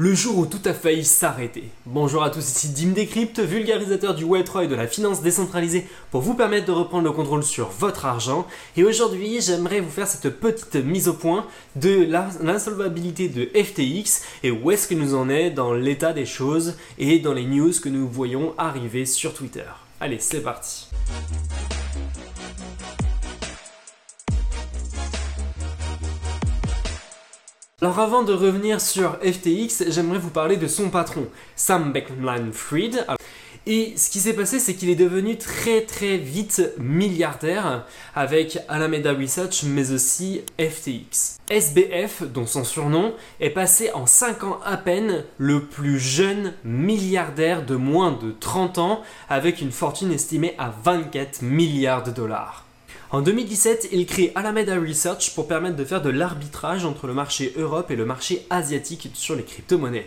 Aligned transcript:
le 0.00 0.14
jour 0.14 0.38
où 0.38 0.46
tout 0.46 0.62
a 0.64 0.72
failli 0.72 1.04
s'arrêter. 1.04 1.64
Bonjour 1.84 2.22
à 2.22 2.30
tous, 2.30 2.40
ici 2.40 2.70
Dim 2.70 2.92
Decrypt, 2.92 3.38
vulgarisateur 3.38 4.14
du 4.14 4.24
Web3 4.24 4.64
et 4.64 4.66
de 4.66 4.74
la 4.74 4.86
finance 4.86 5.20
décentralisée 5.20 5.86
pour 6.10 6.22
vous 6.22 6.32
permettre 6.32 6.64
de 6.64 6.72
reprendre 6.72 7.04
le 7.04 7.12
contrôle 7.12 7.42
sur 7.42 7.68
votre 7.68 8.06
argent. 8.06 8.46
Et 8.78 8.84
aujourd'hui, 8.84 9.42
j'aimerais 9.42 9.80
vous 9.80 9.90
faire 9.90 10.06
cette 10.06 10.40
petite 10.40 10.76
mise 10.76 11.06
au 11.06 11.12
point 11.12 11.44
de 11.76 12.08
l'insolvabilité 12.40 13.28
de 13.28 13.50
FTX 13.54 14.22
et 14.42 14.50
où 14.50 14.70
est-ce 14.70 14.88
que 14.88 14.94
nous 14.94 15.14
en 15.14 15.28
est 15.28 15.50
dans 15.50 15.74
l'état 15.74 16.14
des 16.14 16.24
choses 16.24 16.78
et 16.98 17.18
dans 17.18 17.34
les 17.34 17.44
news 17.44 17.72
que 17.82 17.90
nous 17.90 18.08
voyons 18.08 18.54
arriver 18.56 19.04
sur 19.04 19.34
Twitter. 19.34 19.66
Allez, 20.00 20.16
c'est 20.18 20.40
parti. 20.40 20.88
Alors 27.82 27.98
avant 27.98 28.22
de 28.24 28.34
revenir 28.34 28.78
sur 28.78 29.16
FTX, 29.22 29.84
j'aimerais 29.88 30.18
vous 30.18 30.28
parler 30.28 30.58
de 30.58 30.66
son 30.66 30.90
patron, 30.90 31.26
Sam 31.56 31.94
Beckman-Fried. 31.94 33.06
Et 33.64 33.94
ce 33.96 34.10
qui 34.10 34.20
s'est 34.20 34.34
passé, 34.34 34.58
c'est 34.58 34.74
qu'il 34.74 34.90
est 34.90 34.96
devenu 34.96 35.38
très 35.38 35.80
très 35.86 36.18
vite 36.18 36.60
milliardaire 36.78 37.86
avec 38.14 38.58
Alameda 38.68 39.14
Research, 39.14 39.62
mais 39.64 39.92
aussi 39.92 40.42
FTX. 40.60 41.38
SBF, 41.48 42.24
dont 42.24 42.44
son 42.44 42.64
surnom, 42.64 43.14
est 43.40 43.48
passé 43.48 43.90
en 43.94 44.04
5 44.04 44.44
ans 44.44 44.60
à 44.62 44.76
peine 44.76 45.24
le 45.38 45.64
plus 45.64 45.98
jeune 45.98 46.52
milliardaire 46.64 47.64
de 47.64 47.76
moins 47.76 48.12
de 48.12 48.30
30 48.38 48.76
ans, 48.76 49.00
avec 49.30 49.62
une 49.62 49.72
fortune 49.72 50.12
estimée 50.12 50.54
à 50.58 50.70
24 50.84 51.40
milliards 51.40 52.02
de 52.02 52.10
dollars. 52.10 52.66
En 53.12 53.22
2017, 53.22 53.88
il 53.90 54.06
crée 54.06 54.30
Alameda 54.36 54.78
Research 54.78 55.34
pour 55.34 55.48
permettre 55.48 55.74
de 55.74 55.84
faire 55.84 56.00
de 56.00 56.10
l'arbitrage 56.10 56.84
entre 56.84 57.08
le 57.08 57.12
marché 57.12 57.52
Europe 57.56 57.90
et 57.90 57.96
le 57.96 58.04
marché 58.04 58.46
asiatique 58.50 59.10
sur 59.14 59.34
les 59.34 59.42
crypto-monnaies. 59.42 60.06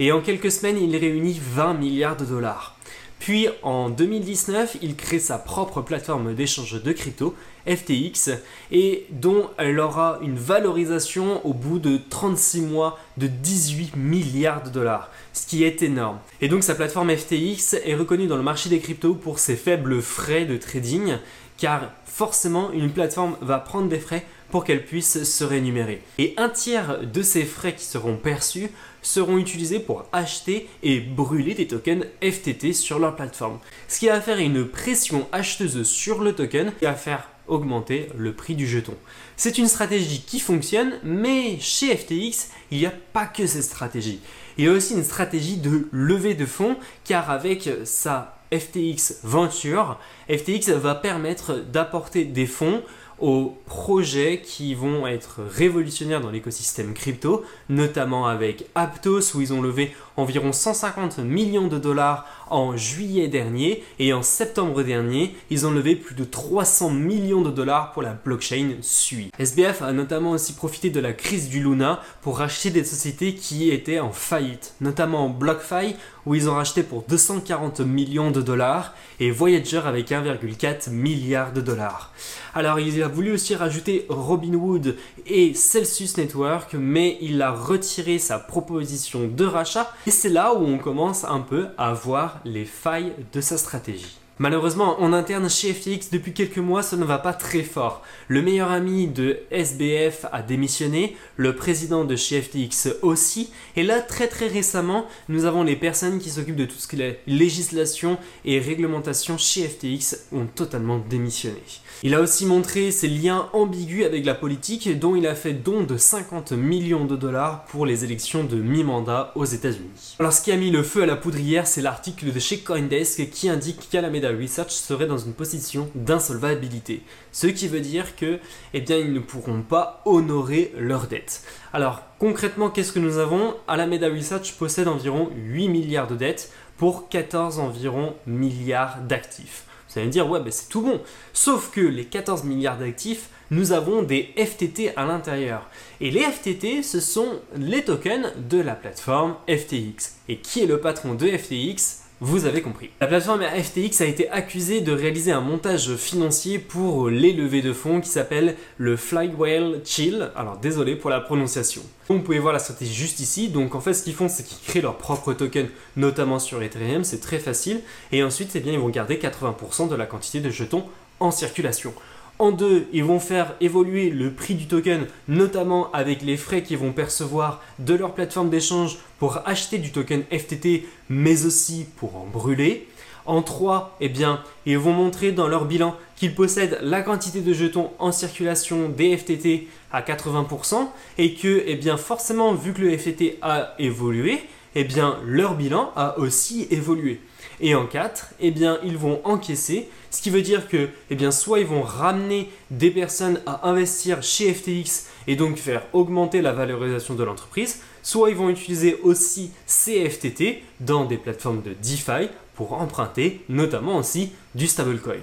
Et 0.00 0.10
en 0.10 0.20
quelques 0.20 0.50
semaines, 0.50 0.76
il 0.76 0.96
réunit 0.96 1.40
20 1.40 1.74
milliards 1.74 2.16
de 2.16 2.24
dollars. 2.24 2.76
Puis 3.20 3.46
en 3.62 3.88
2019, 3.90 4.78
il 4.82 4.96
crée 4.96 5.20
sa 5.20 5.38
propre 5.38 5.82
plateforme 5.82 6.34
d'échange 6.34 6.82
de 6.82 6.92
crypto, 6.92 7.36
FTX, 7.68 8.30
et 8.72 9.06
dont 9.10 9.50
elle 9.58 9.78
aura 9.78 10.18
une 10.22 10.36
valorisation 10.38 11.46
au 11.46 11.52
bout 11.52 11.78
de 11.78 12.00
36 12.08 12.62
mois 12.62 12.98
de 13.18 13.26
18 13.26 13.94
milliards 13.94 14.62
de 14.62 14.70
dollars, 14.70 15.10
ce 15.34 15.46
qui 15.46 15.64
est 15.64 15.82
énorme. 15.82 16.18
Et 16.40 16.48
donc 16.48 16.64
sa 16.64 16.74
plateforme 16.74 17.14
FTX 17.14 17.76
est 17.84 17.94
reconnue 17.94 18.26
dans 18.26 18.38
le 18.38 18.42
marché 18.42 18.70
des 18.70 18.80
cryptos 18.80 19.14
pour 19.14 19.38
ses 19.38 19.54
faibles 19.54 20.00
frais 20.00 20.46
de 20.46 20.56
trading, 20.56 21.18
car 21.60 21.92
forcément 22.04 22.72
une 22.72 22.90
plateforme 22.90 23.36
va 23.40 23.58
prendre 23.58 23.88
des 23.88 24.00
frais 24.00 24.24
pour 24.50 24.64
qu'elle 24.64 24.84
puisse 24.84 25.22
se 25.22 25.44
rémunérer. 25.44 26.02
Et 26.18 26.34
un 26.36 26.48
tiers 26.48 27.06
de 27.06 27.22
ces 27.22 27.44
frais 27.44 27.74
qui 27.74 27.84
seront 27.84 28.16
perçus 28.16 28.70
seront 29.02 29.38
utilisés 29.38 29.78
pour 29.78 30.04
acheter 30.12 30.68
et 30.82 31.00
brûler 31.00 31.54
des 31.54 31.68
tokens 31.68 32.04
FTT 32.20 32.72
sur 32.72 32.98
leur 32.98 33.14
plateforme. 33.14 33.58
Ce 33.88 33.98
qui 33.98 34.08
va 34.08 34.20
faire 34.20 34.38
une 34.38 34.66
pression 34.66 35.28
acheteuse 35.32 35.84
sur 35.84 36.22
le 36.22 36.34
token 36.34 36.72
et 36.82 36.86
va 36.86 36.94
faire 36.94 37.28
augmenter 37.50 38.08
le 38.16 38.32
prix 38.32 38.54
du 38.54 38.66
jeton. 38.66 38.94
C'est 39.36 39.58
une 39.58 39.68
stratégie 39.68 40.22
qui 40.26 40.40
fonctionne, 40.40 40.94
mais 41.02 41.58
chez 41.60 41.96
FTX, 41.96 42.48
il 42.70 42.78
n'y 42.78 42.86
a 42.86 42.92
pas 43.12 43.26
que 43.26 43.46
cette 43.46 43.64
stratégie. 43.64 44.20
Il 44.56 44.64
y 44.64 44.68
a 44.68 44.72
aussi 44.72 44.94
une 44.94 45.04
stratégie 45.04 45.56
de 45.56 45.88
levée 45.92 46.34
de 46.34 46.46
fonds, 46.46 46.76
car 47.04 47.30
avec 47.30 47.68
sa 47.84 48.40
FTX 48.52 49.20
Venture, 49.22 49.98
FTX 50.28 50.72
va 50.72 50.94
permettre 50.94 51.56
d'apporter 51.60 52.24
des 52.24 52.46
fonds 52.46 52.82
aux 53.20 53.58
projets 53.66 54.40
qui 54.42 54.74
vont 54.74 55.06
être 55.06 55.42
révolutionnaires 55.42 56.20
dans 56.20 56.30
l'écosystème 56.30 56.94
crypto, 56.94 57.44
notamment 57.68 58.26
avec 58.26 58.64
Aptos 58.74 59.34
où 59.34 59.40
ils 59.40 59.52
ont 59.52 59.60
levé 59.60 59.94
environ 60.20 60.52
150 60.52 61.18
millions 61.18 61.68
de 61.68 61.78
dollars 61.78 62.26
en 62.50 62.76
juillet 62.76 63.28
dernier 63.28 63.82
et 63.98 64.12
en 64.12 64.22
septembre 64.22 64.82
dernier, 64.82 65.34
ils 65.50 65.66
ont 65.66 65.70
levé 65.70 65.96
plus 65.96 66.14
de 66.14 66.24
300 66.24 66.90
millions 66.90 67.42
de 67.42 67.50
dollars 67.50 67.92
pour 67.92 68.02
la 68.02 68.12
blockchain 68.12 68.74
Sui. 68.82 69.30
SBF 69.38 69.82
a 69.82 69.92
notamment 69.92 70.32
aussi 70.32 70.52
profité 70.52 70.90
de 70.90 71.00
la 71.00 71.12
crise 71.12 71.48
du 71.48 71.62
Luna 71.62 72.00
pour 72.22 72.38
racheter 72.38 72.70
des 72.70 72.84
sociétés 72.84 73.34
qui 73.34 73.70
étaient 73.70 74.00
en 74.00 74.10
faillite, 74.10 74.74
notamment 74.80 75.28
BlockFi 75.28 75.96
où 76.26 76.34
ils 76.34 76.48
ont 76.48 76.54
racheté 76.54 76.82
pour 76.82 77.02
240 77.08 77.80
millions 77.80 78.30
de 78.30 78.42
dollars 78.42 78.94
et 79.20 79.30
Voyager 79.30 79.80
avec 79.84 80.10
1,4 80.10 80.90
milliard 80.90 81.52
de 81.52 81.60
dollars. 81.60 82.12
Alors 82.54 82.80
il 82.80 83.02
a 83.02 83.08
voulu 83.08 83.32
aussi 83.32 83.54
rajouter 83.54 84.06
Robinhood 84.08 84.96
et 85.26 85.54
Celsius 85.54 86.16
Network 86.16 86.74
mais 86.74 87.16
il 87.20 87.40
a 87.42 87.52
retiré 87.52 88.18
sa 88.18 88.38
proposition 88.38 89.28
de 89.28 89.44
rachat 89.44 89.90
et 90.10 90.12
c'est 90.12 90.28
là 90.28 90.54
où 90.54 90.64
on 90.64 90.78
commence 90.78 91.22
un 91.22 91.38
peu 91.38 91.68
à 91.78 91.92
voir 91.92 92.40
les 92.44 92.64
failles 92.64 93.14
de 93.32 93.40
sa 93.40 93.56
stratégie. 93.56 94.19
Malheureusement, 94.40 95.02
en 95.02 95.12
interne 95.12 95.50
chez 95.50 95.74
FTX, 95.74 96.08
depuis 96.10 96.32
quelques 96.32 96.56
mois, 96.56 96.82
ça 96.82 96.96
ne 96.96 97.04
va 97.04 97.18
pas 97.18 97.34
très 97.34 97.62
fort. 97.62 98.00
Le 98.26 98.40
meilleur 98.40 98.70
ami 98.70 99.06
de 99.06 99.40
SBF 99.50 100.24
a 100.32 100.40
démissionné, 100.40 101.14
le 101.36 101.54
président 101.54 102.06
de 102.06 102.16
chez 102.16 102.40
FTX 102.40 102.88
aussi, 103.02 103.50
et 103.76 103.82
là, 103.82 104.00
très 104.00 104.28
très 104.28 104.46
récemment, 104.46 105.04
nous 105.28 105.44
avons 105.44 105.62
les 105.62 105.76
personnes 105.76 106.18
qui 106.18 106.30
s'occupent 106.30 106.56
de 106.56 106.64
tout 106.64 106.78
ce 106.78 106.88
qui 106.88 107.02
est 107.02 107.20
législation 107.26 108.16
et 108.46 108.58
réglementation 108.60 109.36
chez 109.36 109.68
FTX 109.68 110.28
ont 110.32 110.46
totalement 110.46 110.98
démissionné. 111.10 111.60
Il 112.02 112.14
a 112.14 112.22
aussi 112.22 112.46
montré 112.46 112.92
ses 112.92 113.08
liens 113.08 113.50
ambigus 113.52 114.06
avec 114.06 114.24
la 114.24 114.34
politique, 114.34 114.98
dont 114.98 115.16
il 115.16 115.26
a 115.26 115.34
fait 115.34 115.52
don 115.52 115.82
de 115.82 115.98
50 115.98 116.52
millions 116.52 117.04
de 117.04 117.14
dollars 117.14 117.66
pour 117.66 117.84
les 117.84 118.06
élections 118.06 118.42
de 118.42 118.56
mi-mandat 118.56 119.32
aux 119.34 119.44
États-Unis. 119.44 120.16
Alors, 120.18 120.32
ce 120.32 120.40
qui 120.40 120.50
a 120.50 120.56
mis 120.56 120.70
le 120.70 120.82
feu 120.82 121.02
à 121.02 121.06
la 121.06 121.16
poudrière, 121.16 121.66
c'est 121.66 121.82
l'article 121.82 122.32
de 122.32 122.38
chez 122.38 122.60
Coindesk 122.60 123.28
qui 123.28 123.50
indique 123.50 123.90
Research 124.32 124.70
serait 124.70 125.06
dans 125.06 125.18
une 125.18 125.32
position 125.32 125.88
d'insolvabilité. 125.94 127.02
Ce 127.32 127.46
qui 127.46 127.68
veut 127.68 127.80
dire 127.80 128.16
que, 128.16 128.38
eh 128.74 128.80
bien, 128.80 128.96
ils 128.96 129.12
ne 129.12 129.20
pourront 129.20 129.62
pas 129.62 130.02
honorer 130.04 130.72
leurs 130.78 131.06
dettes. 131.06 131.42
Alors, 131.72 132.02
concrètement, 132.18 132.70
qu'est-ce 132.70 132.92
que 132.92 132.98
nous 132.98 133.18
avons? 133.18 133.54
Alameda 133.68 134.08
Research 134.08 134.54
possède 134.58 134.88
environ 134.88 135.30
8 135.34 135.68
milliards 135.68 136.08
de 136.08 136.16
dettes 136.16 136.52
pour 136.76 137.08
14 137.08 137.58
environ 137.58 138.14
milliards 138.26 139.00
d'actifs. 139.02 139.64
Vous 139.88 139.98
allez 139.98 140.06
me 140.06 140.12
dire, 140.12 140.30
ouais, 140.30 140.40
ben 140.40 140.52
c'est 140.52 140.68
tout 140.68 140.82
bon. 140.82 141.00
Sauf 141.32 141.70
que 141.72 141.80
les 141.80 142.04
14 142.04 142.44
milliards 142.44 142.78
d'actifs, 142.78 143.28
nous 143.50 143.72
avons 143.72 144.02
des 144.02 144.32
FTT 144.36 144.92
à 144.96 145.04
l'intérieur. 145.04 145.68
Et 146.00 146.12
les 146.12 146.20
FTT, 146.20 146.84
ce 146.84 147.00
sont 147.00 147.40
les 147.56 147.82
tokens 147.84 148.32
de 148.48 148.60
la 148.60 148.76
plateforme 148.76 149.34
FTX. 149.48 150.14
Et 150.28 150.38
qui 150.38 150.62
est 150.62 150.66
le 150.66 150.80
patron 150.80 151.14
de 151.14 151.26
FTX 151.26 152.04
vous 152.22 152.44
avez 152.44 152.60
compris. 152.60 152.90
La 153.00 153.06
plateforme 153.06 153.42
FTX 153.42 154.02
a 154.02 154.04
été 154.04 154.28
accusée 154.28 154.82
de 154.82 154.92
réaliser 154.92 155.32
un 155.32 155.40
montage 155.40 155.96
financier 155.96 156.58
pour 156.58 157.08
les 157.08 157.32
levées 157.32 157.62
de 157.62 157.72
fonds 157.72 158.02
qui 158.02 158.10
s'appelle 158.10 158.56
le 158.76 158.96
Flywheel 158.96 159.80
Chill. 159.86 160.30
Alors 160.36 160.58
désolé 160.58 160.96
pour 160.96 161.08
la 161.08 161.20
prononciation. 161.20 161.80
Vous 162.08 162.20
pouvez 162.20 162.38
voir 162.38 162.52
la 162.52 162.58
stratégie 162.58 162.92
juste 162.92 163.20
ici. 163.20 163.48
Donc 163.48 163.74
en 163.74 163.80
fait 163.80 163.94
ce 163.94 164.02
qu'ils 164.02 164.14
font 164.14 164.28
c'est 164.28 164.42
qu'ils 164.42 164.58
créent 164.58 164.82
leur 164.82 164.98
propre 164.98 165.32
token, 165.32 165.68
notamment 165.96 166.38
sur 166.38 166.62
Ethereum, 166.62 167.04
c'est 167.04 167.20
très 167.20 167.38
facile. 167.38 167.80
Et 168.12 168.22
ensuite 168.22 168.50
eh 168.54 168.60
bien, 168.60 168.74
ils 168.74 168.78
vont 168.78 168.90
garder 168.90 169.16
80% 169.16 169.88
de 169.88 169.94
la 169.94 170.04
quantité 170.04 170.40
de 170.40 170.50
jetons 170.50 170.84
en 171.20 171.30
circulation. 171.30 171.94
En 172.40 172.52
deux, 172.52 172.86
ils 172.94 173.04
vont 173.04 173.20
faire 173.20 173.54
évoluer 173.60 174.08
le 174.08 174.32
prix 174.32 174.54
du 174.54 174.66
token, 174.66 175.06
notamment 175.28 175.92
avec 175.92 176.22
les 176.22 176.38
frais 176.38 176.62
qu'ils 176.62 176.78
vont 176.78 176.94
percevoir 176.94 177.60
de 177.78 177.92
leur 177.92 178.14
plateforme 178.14 178.48
d'échange 178.48 178.96
pour 179.18 179.46
acheter 179.46 179.76
du 179.76 179.92
token 179.92 180.22
FTT, 180.32 180.86
mais 181.10 181.44
aussi 181.44 181.84
pour 181.98 182.16
en 182.16 182.24
brûler. 182.24 182.88
En 183.26 183.42
3, 183.42 183.98
eh 184.00 184.08
bien, 184.08 184.42
ils 184.64 184.78
vont 184.78 184.94
montrer 184.94 185.32
dans 185.32 185.48
leur 185.48 185.66
bilan 185.66 185.94
qu'ils 186.16 186.34
possèdent 186.34 186.78
la 186.80 187.02
quantité 187.02 187.42
de 187.42 187.52
jetons 187.52 187.90
en 187.98 188.10
circulation 188.10 188.88
des 188.88 189.18
FTT 189.18 189.68
à 189.92 190.00
80% 190.00 190.88
et 191.18 191.34
que, 191.34 191.62
eh 191.66 191.78
forcément, 191.98 192.54
vu 192.54 192.72
que 192.72 192.80
le 192.80 192.96
FTT 192.96 193.36
a 193.42 193.74
évolué, 193.78 194.40
eh 194.76 194.88
leur 195.26 195.56
bilan 195.56 195.92
a 195.94 196.18
aussi 196.18 196.66
évolué. 196.70 197.20
Et 197.62 197.74
en 197.74 197.86
4, 197.86 198.34
eh 198.40 198.50
bien, 198.50 198.78
ils 198.82 198.96
vont 198.96 199.20
encaisser, 199.24 199.88
ce 200.10 200.22
qui 200.22 200.30
veut 200.30 200.40
dire 200.40 200.66
que, 200.68 200.88
eh 201.10 201.30
soit 201.30 201.60
ils 201.60 201.66
vont 201.66 201.82
ramener 201.82 202.50
des 202.70 202.90
personnes 202.90 203.40
à 203.44 203.68
investir 203.68 204.22
chez 204.22 204.54
FTX 204.54 205.08
et 205.26 205.36
donc 205.36 205.56
faire 205.56 205.82
augmenter 205.92 206.40
la 206.40 206.52
valorisation 206.52 207.14
de 207.14 207.22
l'entreprise, 207.22 207.82
soit 208.02 208.30
ils 208.30 208.36
vont 208.36 208.48
utiliser 208.48 208.98
aussi 209.02 209.50
ces 209.66 210.08
FTT 210.08 210.62
dans 210.80 211.04
des 211.04 211.18
plateformes 211.18 211.60
de 211.60 211.74
DeFi 211.82 212.30
pour 212.54 212.72
emprunter 212.72 213.42
notamment 213.50 213.98
aussi 213.98 214.32
du 214.54 214.66
stablecoin. 214.66 215.20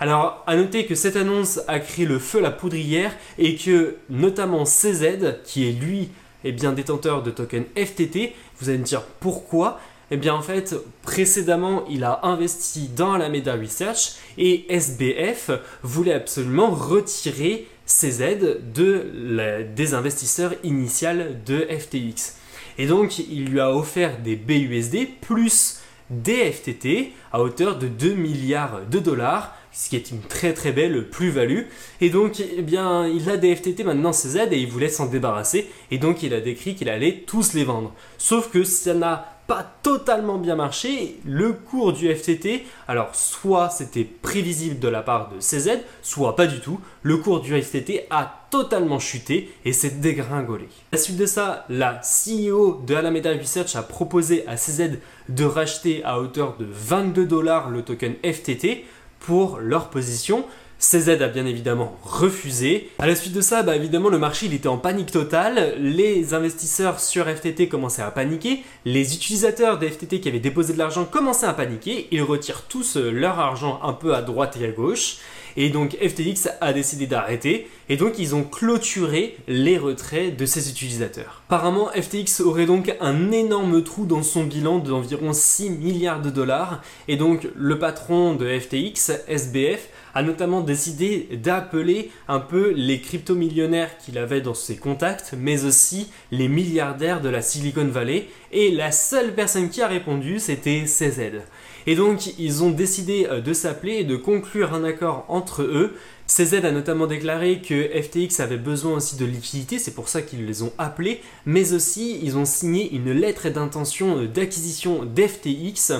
Alors, 0.00 0.42
à 0.46 0.56
noter 0.56 0.86
que 0.86 0.94
cette 0.94 1.16
annonce 1.16 1.60
a 1.68 1.78
créé 1.78 2.06
le 2.06 2.18
feu 2.18 2.40
la 2.40 2.50
poudrière 2.50 3.14
et 3.38 3.56
que 3.56 3.96
notamment 4.08 4.64
CZ, 4.64 5.42
qui 5.44 5.68
est 5.68 5.72
lui 5.72 6.10
eh 6.44 6.52
détenteur 6.52 7.22
de 7.22 7.30
token 7.30 7.64
FTT, 7.76 8.32
vous 8.60 8.68
allez 8.68 8.78
me 8.78 8.84
dire 8.84 9.02
pourquoi 9.20 9.80
eh 10.10 10.16
bien 10.16 10.34
en 10.34 10.42
fait, 10.42 10.74
précédemment, 11.02 11.84
il 11.88 12.04
a 12.04 12.20
investi 12.22 12.88
dans 12.94 13.14
Alameda 13.14 13.54
Research 13.54 14.16
et 14.38 14.66
SBF 14.68 15.50
voulait 15.82 16.12
absolument 16.12 16.70
retirer 16.70 17.66
ses 17.86 18.22
aides 18.22 18.72
de 18.72 19.66
des 19.74 19.94
investisseurs 19.94 20.52
initiaux 20.62 21.36
de 21.44 21.66
FTX. 21.78 22.36
Et 22.78 22.86
donc, 22.86 23.18
il 23.18 23.46
lui 23.46 23.60
a 23.60 23.74
offert 23.74 24.18
des 24.18 24.36
BUSD 24.36 25.08
plus 25.20 25.80
des 26.10 26.52
FTT 26.52 27.12
à 27.32 27.40
hauteur 27.40 27.78
de 27.78 27.88
2 27.88 28.14
milliards 28.14 28.82
de 28.88 28.98
dollars, 28.98 29.56
ce 29.72 29.88
qui 29.88 29.96
est 29.96 30.10
une 30.10 30.20
très 30.20 30.52
très 30.52 30.72
belle 30.72 31.08
plus-value. 31.08 31.62
Et 32.00 32.10
donc, 32.10 32.40
eh 32.40 32.62
bien, 32.62 33.08
il 33.08 33.28
a 33.28 33.36
des 33.36 33.56
FTT 33.56 33.82
maintenant 33.82 34.12
CZ 34.12 34.48
et 34.52 34.58
il 34.58 34.68
voulait 34.68 34.88
s'en 34.88 35.06
débarrasser. 35.06 35.68
Et 35.90 35.98
donc, 35.98 36.22
il 36.22 36.32
a 36.34 36.40
décrit 36.40 36.74
qu'il 36.74 36.88
allait 36.88 37.24
tous 37.26 37.54
les 37.54 37.64
vendre. 37.64 37.92
Sauf 38.18 38.50
que 38.50 38.62
ça 38.62 38.94
n'a 38.94 39.35
pas 39.46 39.66
totalement 39.82 40.38
bien 40.38 40.56
marché. 40.56 41.18
Le 41.24 41.52
cours 41.52 41.92
du 41.92 42.12
FTT, 42.12 42.64
alors 42.88 43.14
soit 43.14 43.70
c'était 43.70 44.04
prévisible 44.04 44.78
de 44.78 44.88
la 44.88 45.02
part 45.02 45.30
de 45.30 45.38
CZ, 45.38 45.82
soit 46.02 46.36
pas 46.36 46.46
du 46.46 46.60
tout. 46.60 46.80
Le 47.02 47.16
cours 47.18 47.40
du 47.40 47.60
FTT 47.60 48.06
a 48.10 48.46
totalement 48.50 48.98
chuté 48.98 49.52
et 49.64 49.72
s'est 49.72 49.90
dégringolé. 49.90 50.64
À 50.64 50.96
la 50.96 50.98
suite 50.98 51.16
de 51.16 51.26
ça, 51.26 51.64
la 51.68 52.00
CEO 52.02 52.82
de 52.86 52.94
Alameda 52.94 53.30
Research 53.32 53.76
a 53.76 53.82
proposé 53.82 54.46
à 54.46 54.56
CZ 54.56 54.98
de 55.28 55.44
racheter 55.44 56.02
à 56.04 56.20
hauteur 56.20 56.56
de 56.58 56.66
22 56.68 57.26
dollars 57.26 57.70
le 57.70 57.82
token 57.82 58.14
FTT 58.24 58.84
pour 59.20 59.58
leur 59.58 59.90
position. 59.90 60.44
CZ 60.78 61.22
a 61.22 61.28
bien 61.28 61.46
évidemment 61.46 61.96
refusé. 62.02 62.90
À 62.98 63.06
la 63.06 63.14
suite 63.14 63.32
de 63.32 63.40
ça, 63.40 63.62
bah 63.62 63.76
évidemment, 63.76 64.08
le 64.10 64.18
marché 64.18 64.46
était 64.46 64.68
en 64.68 64.76
panique 64.76 65.10
totale. 65.10 65.74
Les 65.78 66.34
investisseurs 66.34 67.00
sur 67.00 67.26
FTT 67.26 67.68
commençaient 67.68 68.02
à 68.02 68.10
paniquer. 68.10 68.62
Les 68.84 69.14
utilisateurs 69.14 69.78
des 69.78 69.88
FTT 69.88 70.20
qui 70.20 70.28
avaient 70.28 70.38
déposé 70.38 70.74
de 70.74 70.78
l'argent 70.78 71.04
commençaient 71.04 71.46
à 71.46 71.54
paniquer. 71.54 72.08
Ils 72.10 72.22
retirent 72.22 72.64
tous 72.68 72.96
euh, 72.96 73.10
leur 73.10 73.38
argent 73.38 73.80
un 73.82 73.94
peu 73.94 74.14
à 74.14 74.20
droite 74.20 74.58
et 74.60 74.66
à 74.66 74.70
gauche. 74.70 75.16
Et 75.56 75.70
donc 75.70 75.96
FTX 75.96 76.50
a 76.60 76.72
décidé 76.74 77.06
d'arrêter 77.06 77.68
et 77.88 77.96
donc 77.96 78.18
ils 78.18 78.34
ont 78.34 78.42
clôturé 78.42 79.38
les 79.48 79.78
retraits 79.78 80.36
de 80.36 80.44
ses 80.44 80.68
utilisateurs. 80.68 81.42
Apparemment 81.48 81.88
FTX 81.88 82.42
aurait 82.44 82.66
donc 82.66 82.94
un 83.00 83.32
énorme 83.32 83.82
trou 83.82 84.04
dans 84.04 84.22
son 84.22 84.44
bilan 84.44 84.78
d'environ 84.80 85.32
6 85.32 85.70
milliards 85.70 86.20
de 86.20 86.28
dollars 86.28 86.82
et 87.08 87.16
donc 87.16 87.48
le 87.54 87.78
patron 87.78 88.34
de 88.34 88.46
FTX, 88.46 89.12
SBF, 89.28 89.88
a 90.16 90.22
notamment 90.22 90.62
décidé 90.62 91.28
d'appeler 91.42 92.10
un 92.26 92.40
peu 92.40 92.70
les 92.70 93.02
crypto-millionnaires 93.02 93.98
qu'il 93.98 94.16
avait 94.16 94.40
dans 94.40 94.54
ses 94.54 94.76
contacts, 94.76 95.34
mais 95.36 95.66
aussi 95.66 96.08
les 96.30 96.48
milliardaires 96.48 97.20
de 97.20 97.28
la 97.28 97.42
Silicon 97.42 97.84
Valley. 97.84 98.26
Et 98.50 98.70
la 98.70 98.92
seule 98.92 99.34
personne 99.34 99.68
qui 99.68 99.82
a 99.82 99.86
répondu, 99.86 100.38
c'était 100.38 100.84
CZ. 100.86 101.42
Et 101.86 101.96
donc, 101.96 102.38
ils 102.38 102.64
ont 102.64 102.70
décidé 102.70 103.26
euh, 103.30 103.42
de 103.42 103.52
s'appeler 103.52 103.96
et 103.96 104.04
de 104.04 104.16
conclure 104.16 104.72
un 104.72 104.84
accord 104.84 105.26
entre 105.28 105.60
eux. 105.60 105.94
CZ 106.26 106.64
a 106.64 106.72
notamment 106.72 107.06
déclaré 107.06 107.60
que 107.60 107.86
FTX 108.00 108.40
avait 108.40 108.56
besoin 108.56 108.94
aussi 108.94 109.16
de 109.16 109.26
liquidité, 109.26 109.78
c'est 109.78 109.94
pour 109.94 110.08
ça 110.08 110.22
qu'ils 110.22 110.46
les 110.46 110.62
ont 110.62 110.72
appelés, 110.78 111.20
mais 111.44 111.74
aussi 111.74 112.18
ils 112.22 112.38
ont 112.38 112.46
signé 112.46 112.90
une 112.92 113.12
lettre 113.12 113.50
d'intention 113.50 114.16
euh, 114.16 114.26
d'acquisition 114.26 115.04
d'FTX 115.04 115.92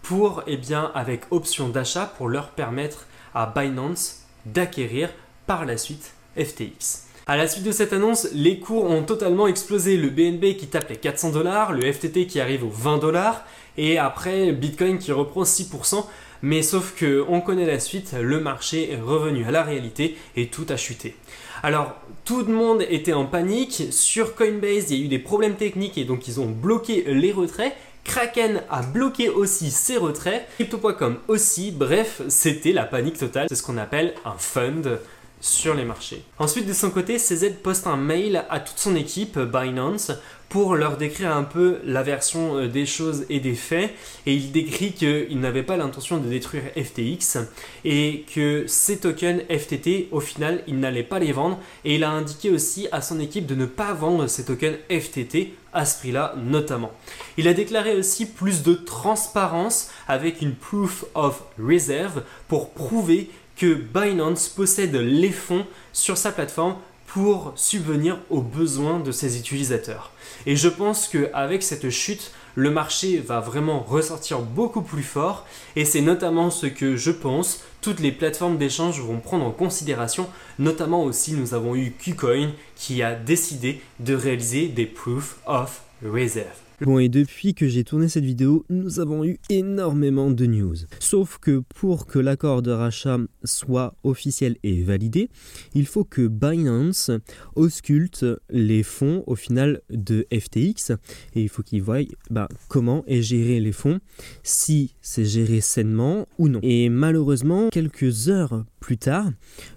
pour, 0.00 0.44
eh 0.46 0.58
bien, 0.58 0.92
avec 0.94 1.22
option 1.32 1.68
d'achat 1.68 2.06
pour 2.16 2.28
leur 2.28 2.50
permettre 2.50 3.08
à 3.34 3.46
Binance 3.46 4.24
d'acquérir 4.46 5.10
par 5.46 5.64
la 5.64 5.76
suite 5.76 6.12
FTX. 6.36 7.04
À 7.26 7.36
la 7.36 7.48
suite 7.48 7.64
de 7.64 7.72
cette 7.72 7.94
annonce, 7.94 8.28
les 8.34 8.58
cours 8.58 8.84
ont 8.84 9.02
totalement 9.02 9.46
explosé. 9.46 9.96
Le 9.96 10.10
BNB 10.10 10.56
qui 10.56 10.66
tape 10.66 10.90
les 10.90 10.96
400 10.96 11.30
dollars, 11.30 11.72
le 11.72 11.90
FTT 11.90 12.26
qui 12.26 12.38
arrive 12.38 12.64
aux 12.64 12.70
20 12.70 12.98
dollars, 12.98 13.44
et 13.78 13.98
après 13.98 14.52
Bitcoin 14.52 14.98
qui 14.98 15.10
reprend 15.10 15.42
6%. 15.42 16.04
Mais 16.42 16.60
sauf 16.60 16.94
que 16.94 17.24
on 17.28 17.40
connaît 17.40 17.64
la 17.64 17.80
suite, 17.80 18.14
le 18.20 18.38
marché 18.40 18.92
est 18.92 19.00
revenu 19.00 19.46
à 19.46 19.50
la 19.50 19.62
réalité 19.62 20.18
et 20.36 20.48
tout 20.48 20.66
a 20.68 20.76
chuté. 20.76 21.16
Alors 21.62 21.94
tout 22.26 22.42
le 22.42 22.52
monde 22.52 22.82
était 22.90 23.14
en 23.14 23.24
panique. 23.24 23.84
Sur 23.90 24.34
Coinbase, 24.34 24.90
il 24.90 24.98
y 24.98 25.02
a 25.02 25.04
eu 25.06 25.08
des 25.08 25.18
problèmes 25.18 25.54
techniques 25.54 25.96
et 25.96 26.04
donc 26.04 26.28
ils 26.28 26.40
ont 26.40 26.46
bloqué 26.46 27.04
les 27.06 27.32
retraits. 27.32 27.72
Kraken 28.04 28.62
a 28.70 28.82
bloqué 28.82 29.28
aussi 29.28 29.70
ses 29.70 29.96
retraits, 29.96 30.46
Crypto.com 30.54 31.18
aussi, 31.26 31.70
bref, 31.70 32.22
c'était 32.28 32.72
la 32.72 32.84
panique 32.84 33.18
totale. 33.18 33.46
C'est 33.48 33.56
ce 33.56 33.62
qu'on 33.62 33.78
appelle 33.78 34.14
un 34.24 34.36
fund 34.38 34.98
sur 35.44 35.74
les 35.74 35.84
marchés. 35.84 36.22
Ensuite, 36.38 36.66
de 36.66 36.72
son 36.72 36.90
côté, 36.90 37.18
CZ 37.18 37.56
poste 37.62 37.86
un 37.86 37.98
mail 37.98 38.46
à 38.48 38.60
toute 38.60 38.78
son 38.78 38.96
équipe 38.96 39.38
Binance 39.38 40.10
pour 40.48 40.74
leur 40.74 40.96
décrire 40.96 41.36
un 41.36 41.42
peu 41.42 41.80
la 41.84 42.02
version 42.02 42.56
euh, 42.56 42.68
des 42.68 42.86
choses 42.86 43.26
et 43.28 43.40
des 43.40 43.54
faits. 43.54 43.92
Et 44.24 44.34
il 44.34 44.52
décrit 44.52 44.92
qu'il 44.92 45.40
n'avait 45.40 45.62
pas 45.62 45.76
l'intention 45.76 46.16
de 46.16 46.28
détruire 46.28 46.62
FTX 46.76 47.38
et 47.84 48.24
que 48.34 48.64
ces 48.66 49.00
tokens 49.00 49.42
FTT, 49.50 50.08
au 50.12 50.20
final, 50.20 50.62
il 50.66 50.80
n'allait 50.80 51.02
pas 51.02 51.18
les 51.18 51.32
vendre. 51.32 51.58
Et 51.84 51.96
il 51.96 52.04
a 52.04 52.10
indiqué 52.10 52.50
aussi 52.50 52.88
à 52.90 53.02
son 53.02 53.20
équipe 53.20 53.44
de 53.44 53.54
ne 53.54 53.66
pas 53.66 53.92
vendre 53.92 54.26
ces 54.28 54.46
tokens 54.46 54.78
FTT 54.88 55.52
à 55.74 55.84
ce 55.84 55.98
prix-là 55.98 56.34
notamment. 56.36 56.92
Il 57.36 57.48
a 57.48 57.52
déclaré 57.52 57.96
aussi 57.96 58.24
plus 58.24 58.62
de 58.62 58.74
transparence 58.74 59.90
avec 60.08 60.40
une 60.40 60.54
proof 60.54 61.04
of 61.14 61.42
reserve 61.58 62.22
pour 62.48 62.70
prouver 62.70 63.28
que 63.56 63.74
Binance 63.74 64.48
possède 64.48 64.94
les 64.94 65.32
fonds 65.32 65.66
sur 65.92 66.16
sa 66.16 66.32
plateforme 66.32 66.76
pour 67.06 67.52
subvenir 67.54 68.18
aux 68.28 68.40
besoins 68.40 68.98
de 68.98 69.12
ses 69.12 69.38
utilisateurs. 69.38 70.10
Et 70.46 70.56
je 70.56 70.68
pense 70.68 71.06
qu'avec 71.06 71.62
cette 71.62 71.88
chute, 71.90 72.32
le 72.56 72.70
marché 72.70 73.18
va 73.18 73.40
vraiment 73.40 73.80
ressortir 73.80 74.40
beaucoup 74.40 74.82
plus 74.82 75.02
fort 75.02 75.46
et 75.76 75.84
c'est 75.84 76.00
notamment 76.00 76.50
ce 76.50 76.66
que 76.66 76.96
je 76.96 77.10
pense 77.10 77.60
toutes 77.80 78.00
les 78.00 78.12
plateformes 78.12 78.58
d'échange 78.58 79.00
vont 79.00 79.20
prendre 79.20 79.44
en 79.44 79.50
considération. 79.50 80.28
Notamment 80.58 81.04
aussi 81.04 81.34
nous 81.34 81.54
avons 81.54 81.76
eu 81.76 81.92
KuCoin 81.92 82.50
qui 82.76 83.02
a 83.02 83.14
décidé 83.14 83.80
de 84.00 84.14
réaliser 84.14 84.68
des 84.68 84.86
proof 84.86 85.36
of 85.46 85.82
reserve. 86.02 86.63
Bon 86.80 86.98
et 86.98 87.08
depuis 87.08 87.54
que 87.54 87.68
j'ai 87.68 87.84
tourné 87.84 88.08
cette 88.08 88.24
vidéo, 88.24 88.64
nous 88.68 88.98
avons 88.98 89.24
eu 89.24 89.38
énormément 89.48 90.30
de 90.30 90.44
news. 90.44 90.74
Sauf 90.98 91.38
que 91.38 91.62
pour 91.72 92.06
que 92.06 92.18
l'accord 92.18 92.62
de 92.62 92.72
rachat 92.72 93.18
soit 93.44 93.94
officiel 94.02 94.56
et 94.64 94.82
validé, 94.82 95.30
il 95.74 95.86
faut 95.86 96.02
que 96.02 96.26
Binance 96.26 97.12
ausculte 97.54 98.26
les 98.50 98.82
fonds 98.82 99.22
au 99.28 99.36
final 99.36 99.82
de 99.88 100.26
FTX 100.32 100.90
et 101.34 101.42
il 101.42 101.48
faut 101.48 101.62
qu'ils 101.62 101.82
voient 101.82 102.00
bah, 102.30 102.48
comment 102.68 103.04
est 103.06 103.22
géré 103.22 103.60
les 103.60 103.72
fonds, 103.72 104.00
si 104.42 104.96
c'est 105.00 105.24
géré 105.24 105.60
sainement 105.60 106.26
ou 106.38 106.48
non. 106.48 106.58
Et 106.62 106.88
malheureusement, 106.88 107.68
quelques 107.70 108.28
heures 108.28 108.64
plus 108.84 108.98
tard, 108.98 109.30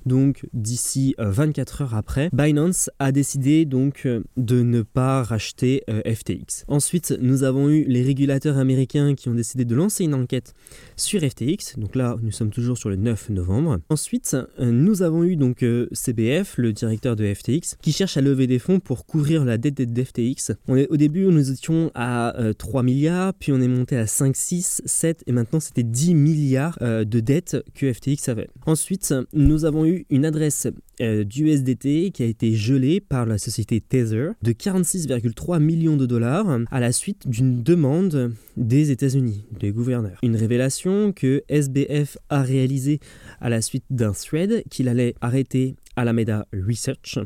donc 0.06 0.45
d'ici 0.51 1.15
24 1.18 1.81
euh, 1.81 1.86
heures 1.86 1.95
après, 1.95 2.30
Binance 2.33 2.89
a 3.00 3.13
décidé 3.13 3.63
donc 3.63 4.01
euh, 4.06 4.21
de 4.36 4.62
ne 4.63 4.81
pas 4.81 5.24
racheter 5.24 5.83
euh, 5.89 6.01
FTX. 6.04 6.65
Ensuite, 6.68 7.18
nous 7.21 7.44
avons 7.44 7.69
eu 7.69 7.86
les 7.86 8.01
régulateurs 8.01 8.57
américains 8.57 9.15
qui 9.15 9.30
ont 9.30 9.33
décidé 9.33 9.64
de 9.64 9.73
lancer 9.73 10.04
une 10.04 10.14
enquête 10.14 10.54
sur 10.97 11.21
FTX. 11.21 11.78
Donc 11.78 11.95
là, 11.95 12.18
nous 12.21 12.33
sommes 12.33 12.49
toujours 12.49 12.78
sur 12.78 12.90
le 12.90 12.97
9 12.97 13.30
novembre. 13.30 13.80
Ensuite, 13.87 14.35
nous 14.59 15.02
avons 15.04 15.23
eu 15.23 15.37
donc 15.37 15.64
CBF, 15.94 16.57
le 16.57 16.73
directeur 16.73 17.16
de 17.16 17.33
FTX, 17.33 17.78
qui 17.81 17.94
cherche 17.94 18.18
à 18.18 18.21
lever 18.21 18.45
des 18.45 18.59
fonds 18.59 18.81
pour 18.81 19.06
couvrir 19.06 19.45
la 19.45 19.57
dette 19.57 19.81
d'FTX. 19.81 20.52
Au 20.68 20.97
début, 20.97 21.28
nous 21.28 21.49
étions 21.49 21.92
à 21.95 22.35
3 22.57 22.83
milliards, 22.83 23.33
puis 23.35 23.54
on 23.54 23.61
est 23.61 23.69
monté 23.69 23.95
à 23.95 24.06
5, 24.06 24.35
6, 24.35 24.81
7 24.85 25.23
et 25.28 25.31
maintenant 25.31 25.61
c'était 25.61 25.83
10 25.83 26.14
milliards 26.14 26.78
de 26.81 27.19
dettes 27.21 27.57
que 27.73 27.92
FTX 27.94 28.28
avait. 28.28 28.49
Ensuite, 28.66 28.96
nous 29.33 29.66
avons 29.66 29.85
eu 29.85 30.06
une 30.09 30.25
adresse 30.25 30.68
euh, 31.01 31.23
d'USDT 31.23 32.11
qui 32.11 32.23
a 32.23 32.25
été 32.25 32.54
gelée 32.54 32.99
par 32.99 33.25
la 33.25 33.37
société 33.37 33.81
Tether 33.81 34.30
de 34.42 34.51
46,3 34.51 35.59
millions 35.59 35.97
de 35.97 36.06
dollars 36.06 36.59
à 36.71 36.80
la 36.80 36.92
suite 36.92 37.27
d'une 37.27 37.63
demande 37.63 38.33
des 38.56 38.92
États-Unis, 38.92 39.45
des 39.59 39.71
gouverneurs. 39.71 40.18
Une 40.23 40.35
révélation 40.35 41.11
que 41.13 41.44
SBF 41.49 42.18
a 42.30 42.42
réalisée 42.42 42.99
à 43.42 43.49
la 43.49 43.61
suite 43.61 43.85
d'un 43.89 44.13
thread 44.13 44.63
qu'il 44.69 44.87
allait 44.87 45.16
arrêter 45.21 45.75
Alameda 45.97 46.45
Research 46.54 47.18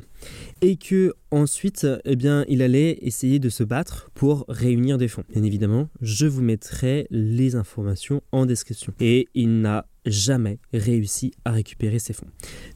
et 0.61 0.77
que 0.77 1.13
ensuite 1.29 1.85
eh 2.05 2.15
bien 2.15 2.45
il 2.47 2.61
allait 2.61 2.97
essayer 3.01 3.37
de 3.37 3.49
se 3.49 3.63
battre 3.63 4.09
pour 4.15 4.45
réunir 4.47 4.97
des 4.97 5.07
fonds. 5.07 5.23
Bien 5.33 5.43
évidemment, 5.43 5.89
je 6.01 6.25
vous 6.25 6.41
mettrai 6.41 7.05
les 7.11 7.55
informations 7.55 8.23
en 8.31 8.45
description. 8.45 8.93
Et 8.99 9.27
il 9.35 9.61
n'a 9.61 9.85
jamais 10.05 10.59
réussi 10.73 11.31
à 11.45 11.51
récupérer 11.51 11.99
ses 11.99 12.13
fonds. 12.13 12.27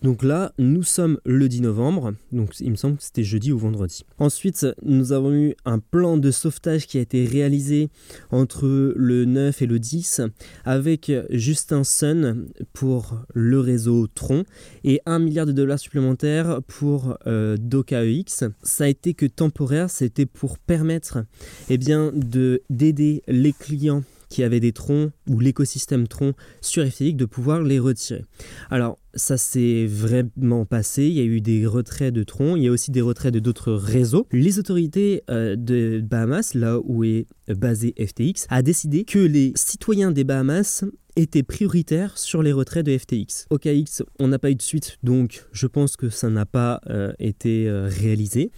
Donc 0.04 0.24
là, 0.24 0.54
nous 0.58 0.84
sommes 0.84 1.20
le 1.26 1.50
10 1.50 1.62
novembre, 1.62 2.14
donc 2.32 2.52
il 2.60 2.72
me 2.72 2.76
semble 2.76 2.98
que 2.98 3.04
c'était 3.04 3.24
jeudi 3.24 3.52
ou 3.52 3.58
vendredi. 3.58 4.06
Ensuite, 4.20 4.68
nous 4.84 5.12
avons 5.12 5.34
eu 5.34 5.56
un 5.66 5.80
plan 5.80 6.18
de 6.18 6.32
sauvetage 6.32 6.88
qui 6.88 6.98
a 6.98 7.02
été 7.02 7.26
réalisé 7.26 7.90
entre 8.32 8.94
le 8.96 9.26
9 9.26 9.62
et 9.62 9.66
le 9.66 9.80
10 9.80 10.22
avec 10.66 11.12
Justin 11.32 11.84
Sun 11.84 12.48
pour 12.74 13.22
le 13.34 13.60
réseau 13.60 14.08
Tron 14.08 14.44
et 14.84 15.02
1 15.06 15.20
milliard 15.20 15.46
de 15.46 15.52
dollars 15.52 15.80
supplémentaires 15.80 16.62
pour 16.68 17.18
euh, 17.28 17.58
DokaEX. 17.58 18.46
Ça 18.64 18.84
a 18.84 18.88
été 18.88 19.14
que 19.14 19.26
temporaire, 19.26 19.90
c'était 19.90 20.26
pour 20.26 20.60
permettre 20.60 21.26
eh 21.70 21.78
bien, 21.78 22.12
de, 22.14 22.62
d'aider 22.70 23.24
les 23.28 23.54
clients 23.54 24.04
qui 24.30 24.44
avaient 24.44 24.60
des 24.60 24.72
troncs 24.72 25.12
ou 25.30 25.40
l'écosystème 25.40 26.08
tronc 26.08 26.34
sur 26.62 26.86
FTX 26.86 27.14
de 27.14 27.26
pouvoir 27.26 27.62
les 27.62 27.80
retirer. 27.80 28.24
Alors 28.70 28.98
ça 29.16 29.38
s'est 29.38 29.86
vraiment 29.86 30.66
passé, 30.66 31.04
il 31.04 31.14
y 31.14 31.22
a 31.22 31.24
eu 31.24 31.42
des 31.42 31.66
retraits 31.66 32.14
de 32.14 32.24
troncs, 32.24 32.58
il 32.58 32.64
y 32.64 32.68
a 32.68 32.72
aussi 32.72 32.92
des 32.92 33.02
retraits 33.02 33.34
de 33.34 33.40
d'autres 33.40 33.74
réseaux. 33.74 34.28
Les 34.32 34.60
autorités 34.60 35.24
euh, 35.30 35.56
de 35.56 36.02
Bahamas, 36.04 36.54
là 36.54 36.80
où 36.84 37.04
est 37.04 37.28
basé 37.48 37.94
FTX, 37.98 38.46
a 38.50 38.62
décidé 38.62 39.06
que 39.06 39.20
les 39.20 39.54
citoyens 39.56 40.12
des 40.12 40.24
Bahamas 40.24 40.84
étaient 41.16 41.44
prioritaires 41.44 42.18
sur 42.18 42.44
les 42.44 42.52
retraits 42.52 42.86
de 42.86 42.98
FTX. 42.98 43.48
OKX, 43.50 44.04
on 44.20 44.28
n'a 44.28 44.40
pas 44.40 44.52
eu 44.52 44.56
de 44.56 44.62
suite, 44.62 44.98
donc 45.04 45.46
je 45.52 45.68
pense 45.68 45.96
que 45.96 46.10
ça 46.10 46.30
n'a 46.30 46.46
pas 46.46 46.82
euh, 46.90 47.14
été 47.20 47.70
euh, 47.70 47.88
réalisé. 47.88 48.52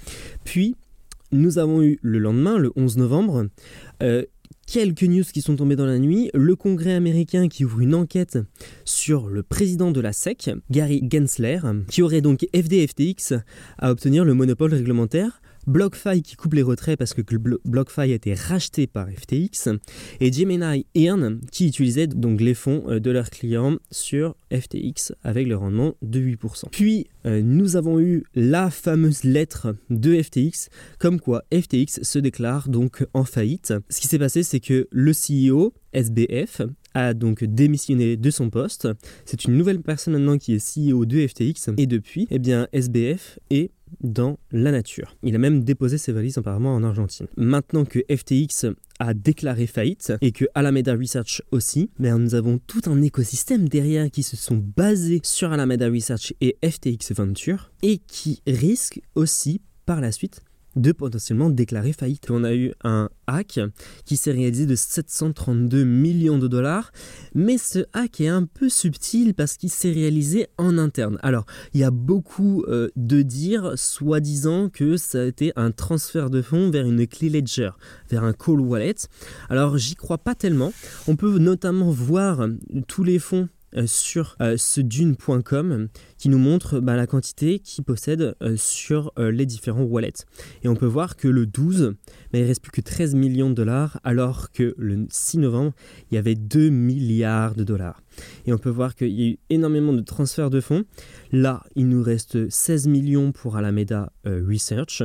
Puis, 0.44 0.76
nous 1.32 1.60
avons 1.60 1.84
eu 1.84 2.00
le 2.02 2.20
lendemain, 2.20 2.58
le 2.58 2.72
11 2.76 2.98
novembre, 2.98 3.48
quelques 4.68 5.04
news 5.04 5.24
qui 5.24 5.42
sont 5.42 5.56
tombées 5.56 5.76
dans 5.76 5.86
la 5.86 5.98
nuit. 5.98 6.30
Le 6.34 6.56
Congrès 6.56 6.94
américain 6.94 7.48
qui 7.48 7.66
ouvre 7.66 7.80
une 7.80 7.96
enquête 7.96 8.38
sur 8.86 9.28
le 9.28 9.42
président 9.42 9.92
de 9.92 10.02
la 10.02 10.14
SEC, 10.14 10.52
Gary 10.70 11.02
Gensler, 11.10 11.60
qui 11.90 12.02
aurait 12.04 12.22
donc 12.22 12.46
FDFTX 12.54 13.34
à 13.80 13.92
obtenir 13.92 14.26
le 14.26 14.34
monopole 14.34 14.74
réglementaire 14.74 15.42
BlockFi 15.68 16.22
qui 16.22 16.36
coupe 16.36 16.54
les 16.54 16.62
retraits 16.62 16.98
parce 16.98 17.14
que 17.14 17.22
BlockFi 17.22 18.02
a 18.02 18.06
été 18.06 18.34
racheté 18.34 18.88
par 18.88 19.08
FTX, 19.10 19.70
et 20.20 20.32
Gemini 20.32 20.86
Earn 20.96 21.42
qui 21.52 21.68
utilisait 21.68 22.08
donc 22.08 22.42
les 22.42 22.54
fonds 22.54 22.84
euh, 22.88 23.00
de 23.00 23.12
leurs 23.12 23.30
clients 23.30 23.78
sur 23.92 24.36
FTX 24.52 25.14
avec 25.24 25.48
le 25.48 25.58
rendement 25.58 25.96
de 26.02 26.20
8%. 26.20 26.70
Puis 26.72 27.08
euh, 27.26 27.42
nous 27.42 27.76
avons 27.76 28.00
eu 28.00 28.24
la 28.34 28.70
fameuse 28.70 29.24
lettre 29.24 29.76
de 29.90 30.22
FTX 30.22 30.70
comme 31.00 31.20
quoi 31.20 31.44
FTX 31.54 32.02
se 32.02 32.20
déclare 32.20 32.70
donc 32.70 33.06
en 33.14 33.26
faillite. 33.26 33.74
Ce 33.90 34.00
qui 34.00 34.08
s'est 34.08 34.20
passé 34.20 34.44
c'est 34.44 34.60
que 34.60 34.88
le 34.92 35.12
CEO 35.12 35.74
SBF 35.94 36.62
a 36.94 37.14
donc 37.14 37.44
démissionné 37.44 38.18
de 38.18 38.32
son 38.32 38.50
poste. 38.50 38.88
C'est 39.26 39.46
une 39.46 39.58
nouvelle 39.58 39.82
personne 39.82 40.14
maintenant 40.14 40.38
qui 40.38 40.54
est 40.54 40.92
CEO 40.92 41.06
de 41.06 41.28
FTX 41.28 41.72
et 41.78 41.86
depuis, 41.86 42.28
eh 42.32 42.40
bien 42.40 42.68
SBF 42.74 43.40
est 43.50 43.72
dans 44.02 44.38
la 44.52 44.72
nature. 44.72 45.16
Il 45.24 45.36
a 45.36 45.40
même 45.40 45.64
déposé 45.64 45.98
ses 45.98 46.12
valises 46.12 46.38
apparemment 46.38 46.76
en 46.76 46.84
Argentine. 46.84 47.28
Maintenant 47.38 47.86
que 47.86 48.00
FTX 48.14 48.68
a 49.00 49.14
déclaré 49.14 49.68
faillite 49.68 50.14
et 50.22 50.32
que 50.32 50.46
Alameda 50.56 50.94
Research 50.94 51.42
aussi, 51.52 51.90
mais 52.00 52.12
nous 52.12 52.36
avons 52.36 52.60
tout 52.60 52.82
un 52.86 53.02
écosystème 53.02 53.70
derrière 53.70 54.10
qui 54.10 54.24
se 54.24 54.36
sont 54.36 54.64
basés 54.76 55.22
sur 55.24 55.52
Alameda 55.52 55.88
Research 55.88 56.34
et 56.42 56.58
FTX 56.64 57.14
Venture 57.14 57.72
et 57.84 58.00
qui 58.00 58.42
risquent 58.48 59.02
aussi 59.16 59.62
par 59.86 60.02
la 60.02 60.12
suite 60.12 60.42
de 60.78 60.92
potentiellement 60.92 61.50
déclarer 61.50 61.94
faillite. 61.94 62.30
On 62.30 62.44
a 62.44 62.54
eu 62.54 62.74
un 62.84 63.10
hack 63.28 63.60
qui 64.06 64.16
s'est 64.16 64.32
réalisé 64.32 64.66
de 64.66 64.76
732 64.76 65.84
millions 65.84 66.38
de 66.38 66.48
dollars, 66.48 66.92
mais 67.36 67.58
ce 67.58 67.86
hack 67.94 68.22
est 68.22 68.28
un 68.28 68.46
peu 68.46 68.70
subtil 68.70 69.34
parce 69.34 69.58
qu'il 69.58 69.70
s'est 69.70 69.92
réalisé 69.92 70.48
en 70.58 70.78
interne. 70.78 71.18
Alors, 71.22 71.46
il 71.74 71.82
y 71.82 71.84
a 71.84 71.92
beaucoup 71.92 72.64
euh, 72.68 72.90
de 72.96 73.22
dire, 73.22 73.74
soi-disant, 73.76 74.70
que 74.70 74.98
ça 74.98 75.22
a 75.22 75.26
été 75.26 75.52
un 75.56 75.72
transfert 75.72 76.30
de 76.30 76.42
fonds 76.42 76.70
vers 76.70 76.86
une 76.86 77.06
clé 77.08 77.30
Ledger, 77.30 77.72
vers 78.10 78.24
un 78.24 78.34
call 78.34 78.62
wallet. 78.62 78.96
Alors, 79.50 79.78
j'y 79.78 79.96
crois 79.96 80.18
pas 80.18 80.36
tellement. 80.36 80.72
On 81.08 81.16
peut 81.16 81.40
notamment 81.40 81.92
voir 81.92 82.48
tous 82.88 83.04
les 83.04 83.20
fonds 83.20 83.50
sur 83.86 84.36
euh, 84.42 84.56
ce 84.58 84.82
dune.com 84.82 85.88
qui 86.18 86.30
nous 86.30 86.38
montre 86.38 86.80
bah, 86.80 86.96
la 86.96 87.08
quantité 87.08 87.60
qu'il 87.60 87.84
possède 87.84 88.36
euh, 88.42 88.56
sur 88.56 89.12
les 89.18 89.46
différents 89.46 89.84
wallets. 89.84 90.26
Et 90.64 90.68
on 90.68 90.76
peut 90.76 90.86
voir 90.86 91.16
que 91.16 91.28
le 91.28 91.46
12, 91.46 91.96
bah, 92.32 92.40
il 92.40 92.44
reste 92.44 92.62
plus 92.62 92.72
que 92.72 92.82
13 92.82 93.16
millions 93.16 93.50
de 93.50 93.56
dollars 93.56 94.00
alors 94.04 94.52
que 94.52 94.76
le 94.78 95.06
6 95.10 95.40
novembre, 95.40 95.74
il 96.12 96.16
y 96.16 96.18
avait 96.18 96.36
2 96.36 96.70
milliards 96.70 97.56
de 97.56 97.64
dollars. 97.64 98.02
Et 98.46 98.54
on 98.54 98.58
peut 98.58 98.70
voir 98.70 98.96
qu'il 98.96 99.10
y 99.10 99.28
a 99.28 99.32
eu 99.32 99.40
énormément 99.50 99.94
de 99.94 100.02
transferts 100.02 100.50
de 100.50 100.62
fonds. 100.62 100.84
Là, 101.32 101.64
il 101.76 101.88
nous 101.90 102.04
reste 102.04 102.50
16 102.50 102.88
millions 102.88 103.32
pour 103.32 103.58
Alameda 103.58 104.12
Research. 104.26 105.04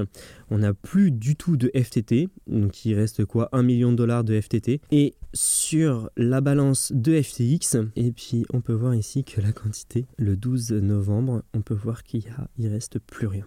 On 0.51 0.59
n'a 0.59 0.75
plus 0.75 1.11
du 1.11 1.37
tout 1.37 1.57
de 1.57 1.71
FTT, 1.75 2.29
donc 2.47 2.85
il 2.85 2.95
reste 2.95 3.25
quoi? 3.25 3.49
1 3.53 3.63
million 3.63 3.91
de 3.93 3.97
dollars 3.97 4.25
de 4.25 4.39
FTT. 4.41 4.81
Et 4.91 5.15
sur 5.35 6.11
la 6.17 6.41
balance 6.41 6.93
de 6.95 7.21
FTX. 7.21 7.77
Et 7.97 8.13
puis 8.13 8.45
on 8.53 8.61
peut 8.61 8.73
voir 8.73 8.95
ici 8.95 9.25
que 9.25 9.41
la 9.41 9.53
quantité, 9.53 10.07
le 10.19 10.37
12 10.37 10.73
novembre, 10.73 11.43
on 11.55 11.63
peut 11.63 11.75
voir 11.75 12.03
qu'il 12.03 12.23
il 12.59 12.69
reste 12.69 12.99
plus 12.99 13.27
rien. 13.27 13.47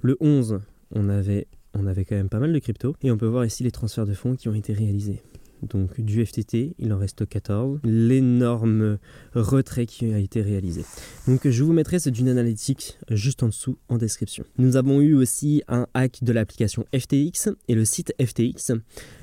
Le 0.00 0.16
11, 0.20 0.60
on 0.94 1.08
avait, 1.08 1.46
on 1.74 1.86
avait 1.86 2.04
quand 2.04 2.16
même 2.16 2.28
pas 2.28 2.40
mal 2.40 2.52
de 2.52 2.58
crypto. 2.58 2.94
Et 3.02 3.10
on 3.10 3.16
peut 3.16 3.26
voir 3.26 3.44
ici 3.44 3.62
les 3.62 3.70
transferts 3.70 4.06
de 4.06 4.14
fonds 4.14 4.36
qui 4.36 4.48
ont 4.48 4.54
été 4.54 4.72
réalisés 4.72 5.22
donc 5.62 6.00
du 6.00 6.24
FTT, 6.24 6.74
il 6.78 6.92
en 6.92 6.98
reste 6.98 7.26
14, 7.26 7.80
l'énorme 7.84 8.98
retrait 9.34 9.86
qui 9.86 10.12
a 10.12 10.18
été 10.18 10.42
réalisé. 10.42 10.84
Donc 11.26 11.48
je 11.48 11.64
vous 11.64 11.72
mettrai 11.72 11.98
ce 11.98 12.10
d'une 12.10 12.28
analytique 12.28 12.98
juste 13.10 13.42
en 13.42 13.48
dessous 13.48 13.78
en 13.88 13.98
description. 13.98 14.44
Nous 14.58 14.76
avons 14.76 15.00
eu 15.00 15.14
aussi 15.14 15.62
un 15.68 15.86
hack 15.94 16.18
de 16.22 16.32
l'application 16.32 16.84
FTX 16.94 17.50
et 17.68 17.74
le 17.74 17.84
site 17.84 18.14
FTX. 18.20 18.72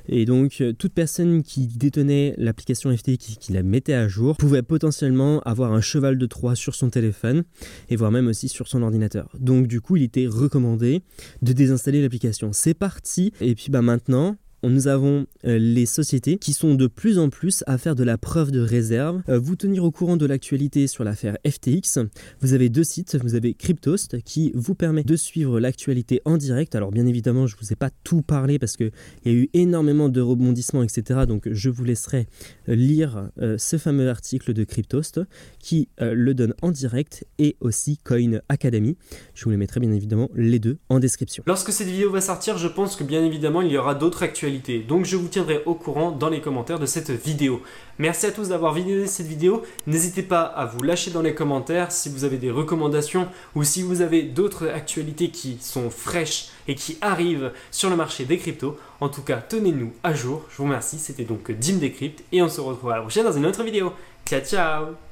Et 0.07 0.25
donc 0.25 0.63
toute 0.77 0.93
personne 0.93 1.43
qui 1.43 1.67
détenait 1.67 2.33
l'application 2.37 2.95
FTX, 2.95 3.37
qui 3.39 3.53
la 3.53 3.61
mettait 3.61 3.93
à 3.93 4.07
jour, 4.07 4.37
pouvait 4.37 4.63
potentiellement 4.63 5.39
avoir 5.41 5.73
un 5.73 5.81
cheval 5.81 6.17
de 6.17 6.25
Troie 6.25 6.55
sur 6.55 6.73
son 6.73 6.89
téléphone 6.89 7.43
et 7.89 7.95
voire 7.95 8.11
même 8.11 8.27
aussi 8.27 8.49
sur 8.49 8.67
son 8.67 8.81
ordinateur. 8.81 9.29
Donc 9.39 9.67
du 9.67 9.81
coup 9.81 9.97
il 9.97 10.03
était 10.03 10.27
recommandé 10.27 11.01
de 11.41 11.53
désinstaller 11.53 12.01
l'application. 12.01 12.51
C'est 12.53 12.73
parti 12.73 13.33
et 13.41 13.55
puis 13.55 13.69
bah 13.69 13.81
maintenant 13.81 14.37
nous 14.63 14.87
avons 14.87 15.25
euh, 15.45 15.57
les 15.57 15.85
sociétés 15.85 16.37
qui 16.37 16.53
sont 16.53 16.75
de 16.75 16.87
plus 16.87 17.17
en 17.17 17.29
plus 17.29 17.63
à 17.67 17.77
faire 17.77 17.95
de 17.95 18.03
la 18.03 18.17
preuve 18.17 18.51
de 18.51 18.59
réserve. 18.59 19.21
Euh, 19.29 19.39
vous 19.39 19.55
tenir 19.55 19.83
au 19.83 19.91
courant 19.91 20.17
de 20.17 20.25
l'actualité 20.25 20.87
sur 20.87 21.03
l'affaire 21.03 21.37
FTX. 21.47 21.99
Vous 22.41 22.53
avez 22.53 22.69
deux 22.69 22.83
sites. 22.83 23.17
Vous 23.21 23.35
avez 23.35 23.53
Cryptost 23.53 24.21
qui 24.23 24.51
vous 24.55 24.75
permet 24.75 25.03
de 25.03 25.15
suivre 25.15 25.59
l'actualité 25.59 26.21
en 26.25 26.37
direct. 26.37 26.75
Alors 26.75 26.91
bien 26.91 27.05
évidemment, 27.05 27.47
je 27.47 27.55
ne 27.55 27.61
vous 27.61 27.71
ai 27.71 27.75
pas 27.75 27.89
tout 28.03 28.21
parlé 28.21 28.59
parce 28.59 28.75
qu'il 28.75 28.91
y 29.25 29.29
a 29.29 29.33
eu 29.33 29.49
énormément 29.53 30.09
de 30.09 30.19
rebondissements, 30.19 30.83
etc. 30.83 31.21
Donc 31.27 31.47
je 31.49 31.69
vous 31.69 31.83
laisserai 31.83 32.27
euh, 32.67 32.75
lire 32.75 33.29
ce 33.57 33.77
fameux 33.77 34.09
article 34.09 34.53
de 34.53 34.63
Cryptost 34.63 35.21
qui 35.59 35.89
le 35.99 36.33
donne 36.33 36.53
en 36.61 36.71
direct 36.71 37.25
et 37.37 37.55
aussi 37.59 37.97
Coin 37.97 38.39
Academy. 38.49 38.97
Je 39.33 39.43
vous 39.43 39.51
les 39.51 39.57
mettrai 39.57 39.79
bien 39.79 39.91
évidemment 39.91 40.29
les 40.35 40.59
deux 40.59 40.77
en 40.89 40.99
description. 40.99 41.43
Lorsque 41.47 41.71
cette 41.71 41.87
vidéo 41.87 42.11
va 42.11 42.21
sortir, 42.21 42.57
je 42.57 42.67
pense 42.67 42.95
que 42.95 43.03
bien 43.03 43.23
évidemment 43.23 43.61
il 43.61 43.71
y 43.71 43.77
aura 43.77 43.95
d'autres 43.95 44.23
actualités 44.23 44.48
donc 44.87 45.05
je 45.05 45.15
vous 45.15 45.27
tiendrai 45.27 45.61
au 45.65 45.73
courant 45.73 46.11
dans 46.11 46.29
les 46.29 46.41
commentaires 46.41 46.79
de 46.79 46.85
cette 46.85 47.11
vidéo. 47.11 47.61
Merci 47.97 48.25
à 48.25 48.31
tous 48.31 48.49
d'avoir 48.49 48.73
vidéo 48.73 49.05
cette 49.05 49.27
vidéo. 49.27 49.63
N'hésitez 49.87 50.23
pas 50.23 50.41
à 50.41 50.65
vous 50.65 50.81
lâcher 50.81 51.11
dans 51.11 51.21
les 51.21 51.35
commentaires 51.35 51.91
si 51.91 52.09
vous 52.09 52.23
avez 52.23 52.37
des 52.37 52.51
recommandations 52.51 53.27
ou 53.55 53.63
si 53.63 53.83
vous 53.83 54.01
avez 54.01 54.23
d'autres 54.23 54.69
actualités 54.69 55.29
qui 55.29 55.57
sont 55.59 55.89
fraîches 55.89 56.49
et 56.67 56.75
qui 56.75 56.97
arrivent 57.01 57.51
sur 57.71 57.89
le 57.89 57.95
marché 57.95 58.25
des 58.25 58.37
cryptos. 58.37 58.77
En 59.01 59.09
tout 59.09 59.21
cas, 59.21 59.37
tenez-nous 59.37 59.93
à 60.03 60.13
jour. 60.13 60.45
Je 60.49 60.57
vous 60.57 60.63
remercie. 60.63 60.97
C'était 60.97 61.25
donc 61.25 61.51
Dim 61.51 61.77
Decrypt 61.77 62.23
et 62.31 62.41
on 62.41 62.49
se 62.49 62.61
retrouve 62.61 62.91
à 62.91 62.95
la 62.95 63.01
prochaine 63.01 63.25
dans 63.25 63.33
une 63.33 63.45
autre 63.45 63.63
vidéo. 63.63 63.93
Ciao 64.25 64.41
ciao 64.41 65.08